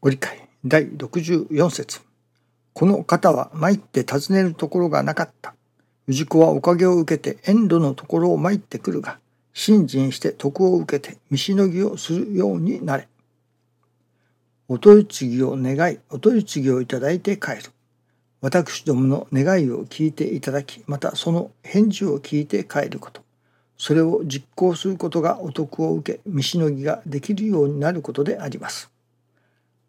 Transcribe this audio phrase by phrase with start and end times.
[0.00, 2.02] ご理解第64節
[2.72, 5.56] この方は参って尋ねるところがなかった。
[6.06, 9.18] 氏子はおかげを受けて遠路のところを参ってくるが、
[9.52, 13.08] 信心して徳を受けて見しのぎをするようになれ。
[14.68, 17.72] お取り次ぎを願い、お取り次ぎをいただいて帰る。
[18.40, 23.22] 私どもの願いを聞いていただき、またその返事を聞いて帰ること。
[23.76, 28.92] それを実行することがお得を受け、見しのぎができるようになることであります。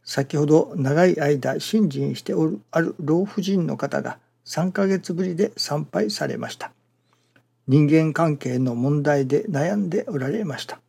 [0.09, 6.71] 先ほど長い間信心しておるある老婦人の方が3ヶ月ぶりで参拝されました。
[7.67, 10.79] 人間関係の問題で悩んでおられました。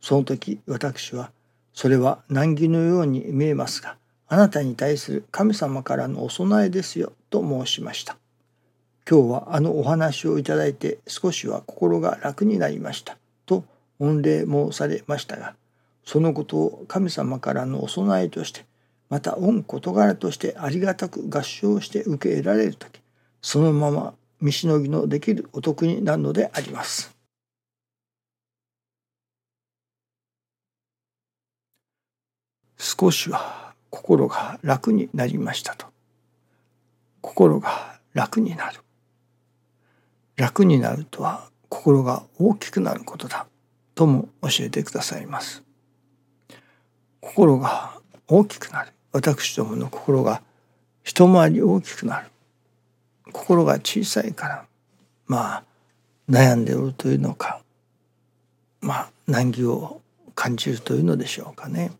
[0.00, 1.30] その時私は、
[1.74, 8.16] それは難儀のように見えますが、あなたに対する神様からのお供えですよと申しました。
[9.08, 13.62] 今日はあのお話をいただいて少しは心が楽になりましたと
[14.00, 15.54] 御礼申されましたが、
[16.06, 18.64] そのことを神様からのお供えとして、
[19.10, 23.00] また御事柄としてありがたく合唱して受け入れられる時、
[23.42, 27.14] そのまま見しのぎのできるお得になるのであります。
[32.78, 35.86] 少しは心が楽になりましたと。
[37.20, 38.80] 心が楽になる。
[40.36, 43.48] 楽になるとは心が大きくなることだ
[43.96, 45.65] とも教えてくださいます。
[47.26, 47.90] 心が
[48.28, 48.92] 大きくなる。
[49.12, 50.42] 私どもの心が
[51.02, 52.28] 一回り大きくなる。
[53.32, 54.66] 心が小さいから
[55.26, 55.64] まあ
[56.30, 57.60] 悩んでおるというのか
[58.80, 60.00] まあ難儀を
[60.36, 61.90] 感じるというのでしょうかね。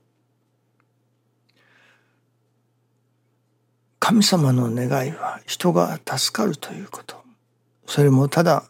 [3.98, 7.16] 神様の願いは人が助かるということ
[7.86, 8.64] それもただ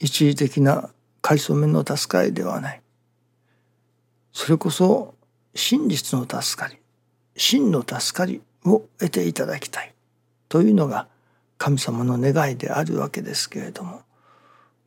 [0.00, 0.90] 一時的な
[1.22, 2.82] かりそめの助かりではない
[4.32, 5.14] それこそ
[5.54, 6.78] 真実の助かり
[7.36, 9.94] 真の助かりを得ていただきたい
[10.48, 11.08] というのが
[11.58, 14.02] 神様の願いであるわけですけれども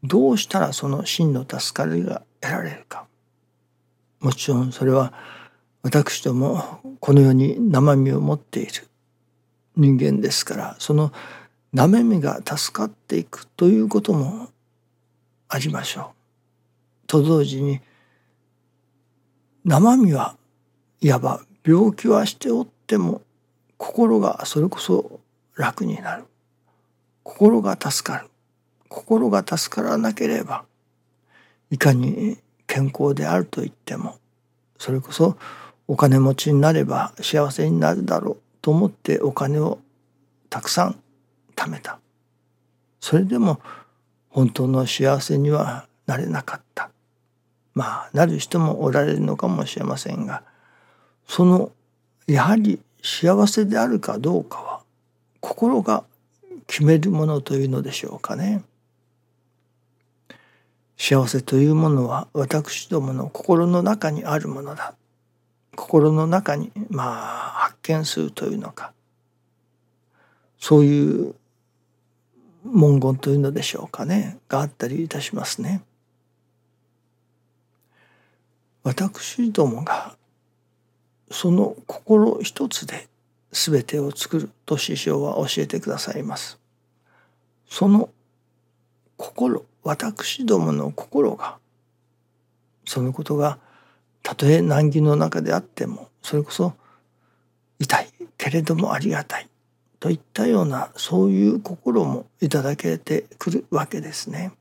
[0.03, 3.05] どうしたらその真の助かりが得られるか
[4.19, 5.13] もちろんそれは
[5.81, 8.87] 私どもこの世に生身を持っている
[9.75, 11.11] 人間ですからその
[11.73, 14.49] 生身が助かっていくということも
[15.49, 16.13] ありましょ
[17.03, 17.07] う。
[17.07, 17.81] と同時に
[19.65, 20.37] 生身は
[21.03, 23.21] いわば病気はしておっても
[23.77, 25.19] 心がそれこそ
[25.57, 26.23] 楽になる。
[27.23, 28.29] 心が助かる。
[28.87, 30.63] 心が助からなければ
[31.69, 32.37] いかに
[32.67, 34.15] 健康であると言っても
[34.77, 35.35] それこそ
[35.89, 39.79] お金持ちになれば幸せになるだろうと思ってお金を
[40.49, 41.01] たくさん
[41.53, 41.99] 貯めた。
[43.01, 43.59] それでも
[44.29, 46.91] 本当の幸せにはなれなかった。
[47.73, 50.43] まあなる人もおられるのかもしれませんが
[51.27, 51.71] その
[52.27, 54.81] やはり幸せであるかどうかは
[55.39, 56.03] 心が
[56.67, 58.63] 決めるものというのでしょうかね。
[60.97, 64.95] 幸せというものは私どもの心の中にあるものだ。
[65.75, 68.93] 心の中にまあ発見するというのか
[70.59, 71.35] そういう
[72.63, 75.81] 文言というのでしょうかねがあったりいたしますね。
[78.83, 80.15] 私どもが
[81.33, 83.07] その心一つで
[83.51, 86.59] 全てを作ると師匠は教えてくださいます。
[87.67, 88.09] その
[89.17, 91.57] 心私どもの心が
[92.85, 93.57] そのことが
[94.21, 96.73] たとえ難儀の中であってもそれこそ
[97.79, 98.07] 痛い
[98.37, 99.49] けれどもありがたい
[99.99, 104.51] といったようなそういう心もいただけてくるわけですね。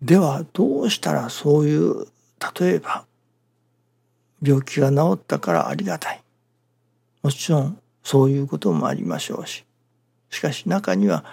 [0.00, 2.06] ではどうしたらそういう
[2.60, 3.05] 例えば
[4.42, 6.22] 病気が治ったからありがたい。
[7.22, 9.64] もちろんそういうこともありましょうし。
[10.30, 11.24] しかし中には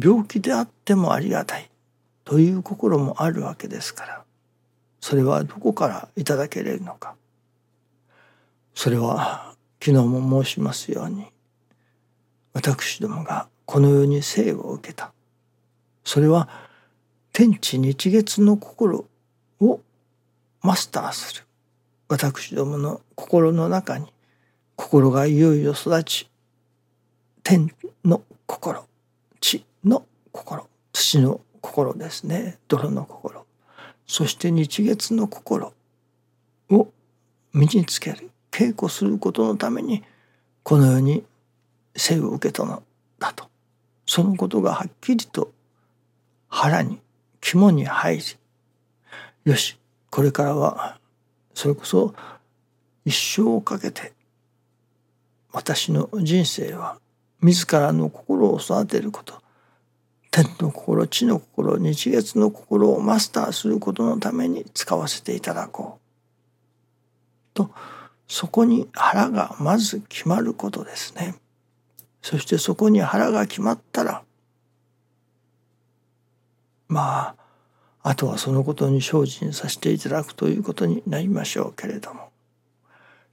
[0.00, 1.68] 病気であってもありがたい。
[2.24, 4.24] という心もあるわけですから。
[5.00, 7.14] それはどこからいただけれるのか。
[8.74, 11.26] それは昨日も申しますように
[12.52, 15.12] 私どもがこの世に生を受けた。
[16.04, 16.48] それは
[17.32, 19.06] 天地日月の心
[19.60, 19.80] を
[20.62, 21.42] マスターする。
[22.12, 24.12] 私どもの心の中に
[24.76, 26.28] 心がいよいよ育ち
[27.42, 27.74] 天
[28.04, 28.84] の心
[29.40, 32.58] 地の心土の心ですね。
[32.68, 33.46] 泥の心。
[34.06, 35.72] そして日月の心
[36.68, 36.88] を
[37.54, 40.04] 身につける稽古することのために
[40.62, 41.24] この世に
[41.96, 42.82] 生を受けたの
[43.18, 43.48] だと。
[44.04, 45.50] そのことがはっきりと
[46.48, 47.00] 腹に
[47.40, 48.22] 肝に入り
[49.46, 49.78] よし
[50.10, 50.98] これからは
[51.54, 52.14] それこそ
[53.04, 54.12] 一生をかけて
[55.52, 56.98] 私の人生は
[57.40, 59.42] 自らの心を育てること
[60.30, 67.70] 天の心地の心日月の心をマスターすることのために使わせていただこうと
[68.26, 71.34] そこに腹がまず決まることですね。
[72.22, 74.22] そしてそこに腹が決まったら
[76.88, 77.41] まあ
[78.02, 82.30] あとはそのことに精進させていただくということになりましょうけれども。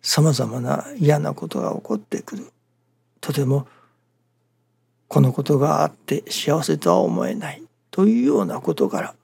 [0.01, 2.51] さまざまな嫌なことが起こってくる。
[3.19, 3.67] とても
[5.07, 9.15] このことがあって幸せとは思えないというようなことから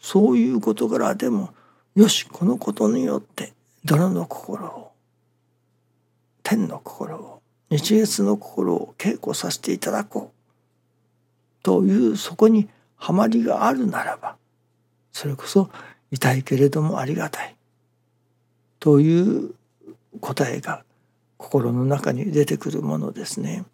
[0.00, 1.50] そういうことからでも
[1.94, 3.52] よしこのことによって
[3.84, 4.92] 泥の心を
[6.42, 11.62] 天の心を日月の心を稽古させていただこう。
[11.62, 14.36] というそこにはまりがあるならば
[15.12, 15.70] それこそ
[16.10, 17.56] 痛いけれどもありがたい
[18.80, 19.54] という
[20.20, 20.84] 答えが
[21.36, 23.64] 心の中に出てくるものですね。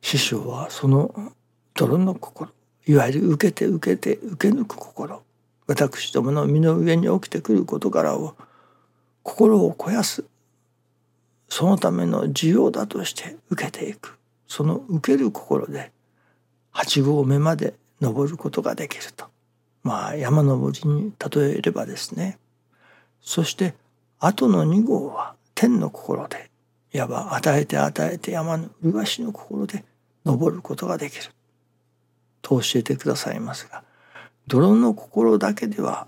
[0.00, 1.32] 師匠はその
[1.74, 2.50] 泥の心
[2.86, 5.22] いわゆる受けて受けて受け抜く心
[5.66, 8.36] 私どもの身の上に起きてくる事柄を
[9.22, 10.24] 心を肥やす
[11.48, 15.90] そのための需要だとして受けていくその受ける心で
[16.70, 19.26] 八合目まで登ることができると。
[19.82, 22.38] まあ山登りに例えればですね。
[23.20, 23.74] そして
[24.18, 26.50] 後の二号は天の心で
[26.92, 29.84] いわば与えて与えて山の麗しの心で
[30.24, 31.32] 登ることができる。
[32.42, 33.82] と教えてくださいますが
[34.46, 36.06] 泥の心だけでは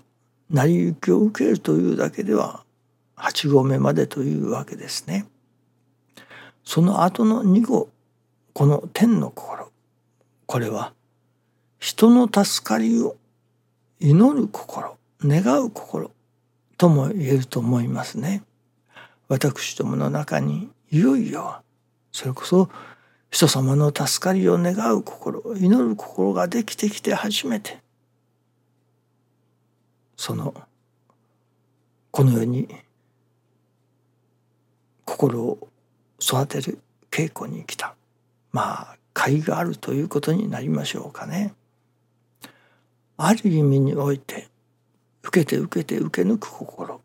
[0.49, 2.63] 成り行きを受けるというだけでは
[3.17, 5.25] 8合目までというわけですね。
[6.63, 7.89] その後の2号
[8.53, 9.69] この天の心。
[10.45, 10.93] これは
[11.79, 13.15] 人の助かりを
[13.99, 16.11] 祈る心願う心
[16.77, 18.43] とも言えると思いますね。
[19.27, 21.61] 私どもの中にいよいよ
[22.11, 22.69] それこそ
[23.29, 27.77] 人様の助かりを願う心祈る心ができてきて初めて
[30.17, 30.53] その
[32.11, 32.67] この世に
[35.05, 35.69] 心を
[36.19, 36.79] 育てる
[37.11, 37.95] 稽古に来た
[38.51, 41.53] まあ甲斐があるということになりましょうかね。
[43.21, 44.47] ある意味において
[45.23, 47.01] 受けて受けて受け抜く心。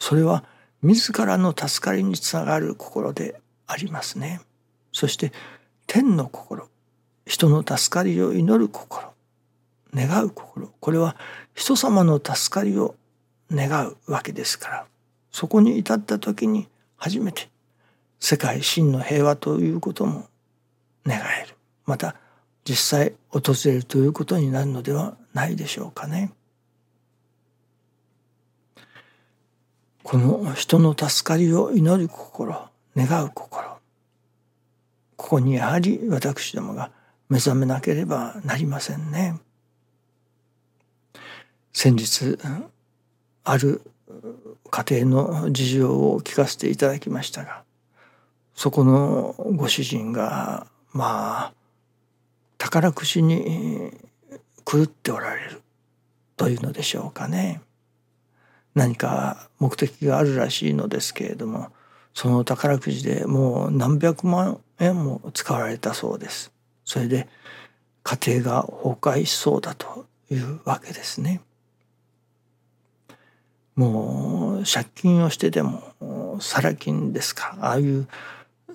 [0.00, 0.44] それは
[0.82, 4.40] 自らの助かりにつながる心でありますね。
[4.92, 5.32] そして
[5.86, 6.68] 天の心。
[7.24, 9.12] 人の助かりを祈る心。
[9.94, 10.72] 願う心。
[10.80, 11.16] これは
[11.54, 12.96] 人様の助かりを
[13.52, 14.86] 願うわけですから。
[15.30, 16.66] そこに至った時に
[16.96, 17.48] 初めて
[18.18, 20.26] 世界真の平和ということも
[21.06, 21.54] 願える。
[21.86, 22.16] また
[22.64, 26.32] 実際訪れるということになるのではないでしょうかね。
[30.02, 33.78] この人の助かりを祈る心願う心
[35.16, 36.90] ここにやはり私どもが
[37.30, 39.40] 目覚めなければなりませんね。
[41.72, 42.38] 先日
[43.44, 43.80] ある
[44.70, 47.64] 家庭の事情を聞かせていただきましたが
[48.54, 51.52] そこのご主人がまあ
[52.64, 53.90] 宝くじに
[54.64, 55.60] 狂っておられる
[56.34, 57.60] というのでしょうかね。
[58.74, 61.68] 何か目的があるらしいのですけれども
[62.14, 66.52] その宝くじでもう何百万円も使われたそうです。
[66.86, 67.28] それで
[68.02, 71.42] 家庭が崩壊しそうだというわけですね。
[73.76, 78.08] もう借金をしてでもサラ金ですかああいう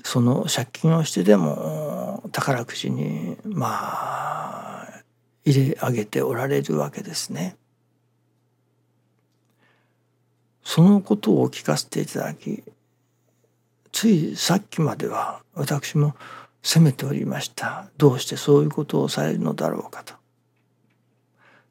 [0.04, 5.04] その借金をしてでも宝くじにまあ
[5.46, 7.56] 入れ上げておられるわけですね。
[10.64, 12.64] そのことを聞かせていただき
[13.92, 16.16] ついさっきまでは私も
[16.62, 17.90] 責めておりました。
[17.98, 20.14] どうしてそういうことをされるのだろうかと。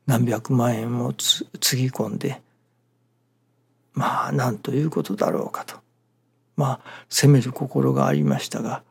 [0.06, 2.40] 何百万円もつぎ込んで
[3.92, 5.76] まあ何ということだろうかと。
[6.58, 8.82] まあ責める心がありましたが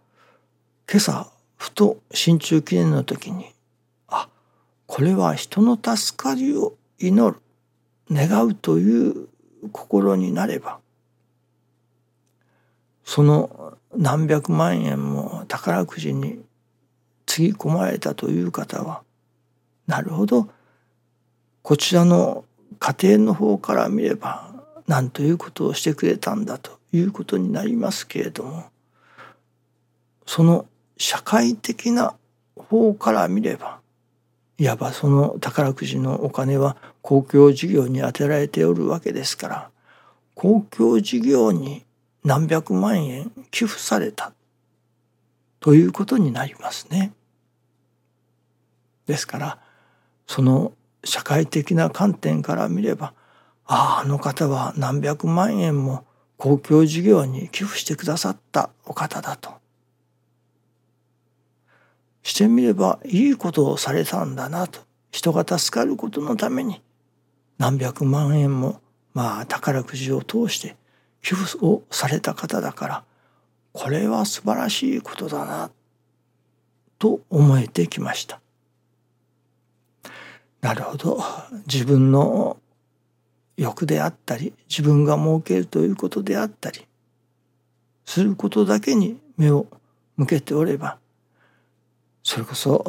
[0.90, 3.48] 今朝ふと新中記念の時に
[4.08, 4.30] あ
[4.88, 7.42] これは人の助かりを祈る
[8.10, 9.28] 願うという
[9.74, 10.80] 心になれば
[13.04, 16.40] その何百万円も宝くじに
[17.26, 19.04] つぎ込まれたという方は
[19.88, 20.50] なるほど
[21.64, 22.46] こちらの
[22.80, 24.54] 家庭の方から見れば
[24.88, 26.77] 何ということをしてくれたんだと。
[26.94, 28.66] いうことになりますけれども
[30.26, 30.66] その
[30.98, 32.16] 社会的な
[32.56, 33.80] 方から見れば
[34.58, 39.70] いわばその宝くじのお金は公共事業に充てられておるわけですから
[40.34, 41.86] 公共事業に
[42.24, 44.34] 何百万円寄付された
[45.60, 47.14] ということになりますね。
[49.06, 49.58] ですから
[50.28, 53.14] その社会的な観点から見れば
[53.66, 56.06] あああの方は何百万円も
[56.38, 59.56] 公共事業に寄付してくださったお方だと。
[62.28, 66.82] してみればいいことをされたんだなと人が助かることのために
[67.58, 68.82] 何百万円も
[69.14, 70.76] まあ宝くじを通して
[71.22, 73.04] 寄付をされた方だから
[73.72, 75.72] これは素晴らしいことだな
[77.00, 78.42] と思えてきました。
[80.62, 81.24] なるほど
[81.66, 82.58] 自分の
[83.58, 86.86] 欲であったり自分が設けるということであったり
[88.06, 89.66] することだけに目を
[90.16, 90.98] 向けておれば
[92.24, 92.86] それこそ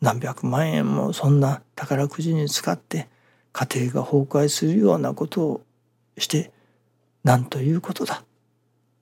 [0.00, 3.08] 何百万円もそんな宝くじに使って
[3.52, 5.60] 家庭が崩壊するようなことを
[6.18, 6.52] して
[7.24, 8.24] 何ということだ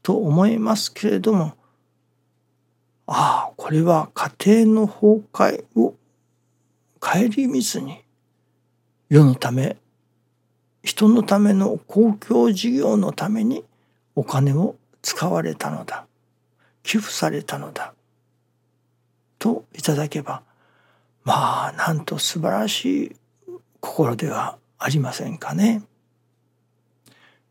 [0.03, 1.55] と思いますけれども
[3.07, 5.95] ああこれは家庭の崩壊を
[7.01, 8.03] 顧みずに
[9.09, 9.77] 世のため
[10.87, 13.65] 人のための公共事業のために
[14.15, 16.07] お金を使われたのだ。
[16.85, 17.93] 寄付されたのだ。
[19.41, 20.45] といただけば
[21.25, 23.17] まあなんと素晴らしい
[23.81, 25.83] 心ではありませんかね。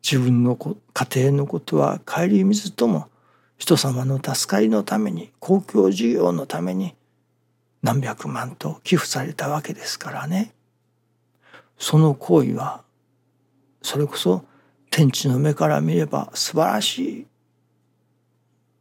[0.01, 3.09] 自分の家庭のことは顧みずとも
[3.57, 6.95] 人様の助かりのために公共事業のために
[7.83, 10.53] 何百万と寄付されたわけですからね。
[11.77, 12.84] その行為は
[13.85, 14.43] それこそ
[14.89, 17.27] 天地の目から見れば素晴らしい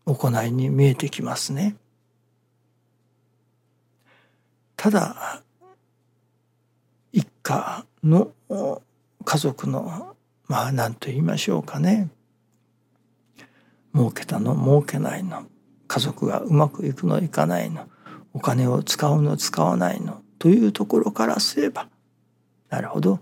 [0.07, 1.77] 行いに見えてきますね。
[4.77, 5.43] ただ
[7.13, 8.33] 一家の
[9.27, 10.17] 家族の
[10.49, 12.09] まあ何と言いましょうかね。
[13.95, 15.45] 儲けたの儲けないの。
[15.87, 17.89] 家族がうまくいくのいかないの。
[18.33, 20.23] お金を使うの使わないの。
[20.39, 21.89] というところからすれば
[22.71, 23.21] なるほど。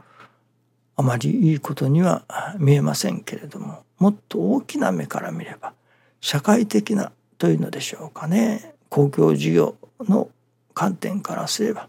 [0.97, 2.25] あまりいいことには
[2.59, 5.73] 見えませんけれどももっと大きな目から見れば
[6.21, 8.75] 社会的なというのでしょうかね。
[8.89, 10.29] 公共事業の
[10.75, 11.89] 観点からすれば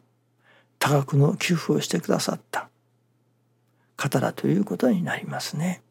[0.79, 2.69] 多額の寄付をしてくださった
[3.95, 5.81] 方だということになりますね。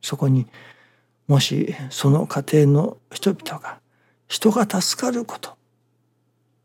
[0.00, 0.46] そこに
[1.26, 3.80] もしその家庭の人々が
[4.28, 5.56] 人が助かること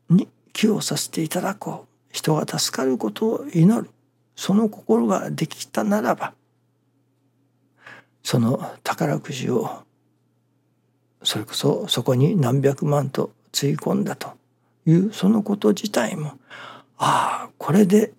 [0.08, 1.90] に寄与させていただこう。
[2.12, 3.90] 人が助かることを祈る。
[4.40, 6.32] その心ができたならば
[8.22, 9.82] その宝くじを
[11.22, 14.32] それこそそこに何百万とつぎ込んだと
[14.86, 16.38] いうそのこと自体も
[16.96, 18.14] ああこれで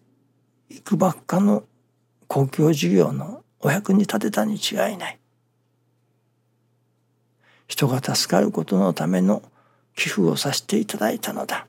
[0.70, 1.64] いくばっかの
[2.28, 5.20] 公共事業のお役に立てたに違いない。
[7.68, 9.42] 人が助かることのための
[9.96, 11.68] 寄付をさせていただいたのだ。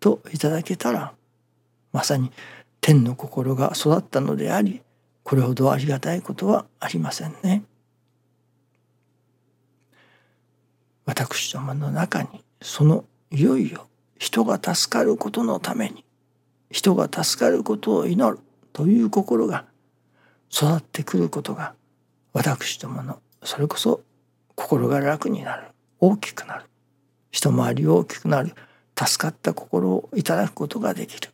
[0.00, 1.14] といただけたら
[1.92, 2.30] まさに
[2.82, 4.82] 天の心が育ったのであり
[5.22, 7.62] これほどありがたいことはありませんね。
[11.04, 13.86] 私どもの中にそのいよいよ
[14.18, 16.04] 人が助かることのために
[16.70, 18.40] 人が助かることを祈る
[18.72, 19.64] という心が
[20.52, 21.74] 育ってくることが
[22.32, 24.00] 私どものそれこそ
[24.56, 25.68] 心が楽になる
[26.00, 26.64] 大きくなる
[27.30, 28.54] 一回り大きくなる
[28.98, 31.31] 助かった心をいただくことができる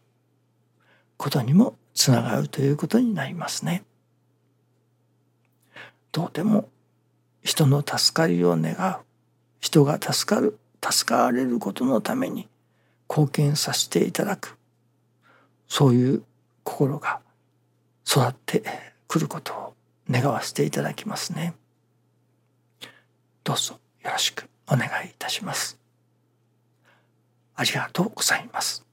[1.19, 3.85] ことにもつながるということになりますね。
[6.13, 6.69] どうでも
[7.43, 9.05] 人の助かりを願う
[9.61, 12.49] 人が助かる助かれることのために
[13.11, 14.57] 貢献させていただく
[15.67, 16.23] そういう
[16.65, 17.21] 心が
[18.07, 18.63] 育って
[19.07, 19.75] くることを
[20.09, 21.55] 願わせていただきますね。
[23.45, 25.79] どうぞよろしくお願いいたします。
[27.55, 28.88] ありがとうございます。